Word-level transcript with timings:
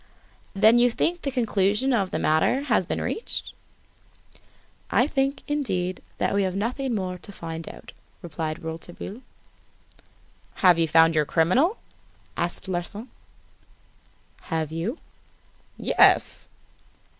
"Then 0.55 0.79
you 0.79 0.89
think 0.89 1.21
the 1.21 1.29
conclusion 1.29 1.93
of 1.93 2.09
the 2.09 2.17
matter 2.17 2.61
has 2.63 2.87
been 2.87 2.99
reached?" 3.03 3.53
"I 4.89 5.05
think, 5.05 5.43
indeed, 5.47 6.01
that 6.17 6.33
we 6.33 6.41
have 6.41 6.55
nothing 6.55 6.95
more 6.95 7.19
to 7.19 7.31
find 7.31 7.69
out," 7.69 7.91
replied 8.23 8.63
Rouletabille. 8.63 9.21
"Have 10.65 10.79
you 10.79 10.87
found 10.87 11.13
your 11.13 11.25
criminal?" 11.25 11.77
asked 12.35 12.67
Larsan. 12.67 13.09
"Have 14.45 14.71
you?" 14.71 14.97
"Yes." 15.77 16.49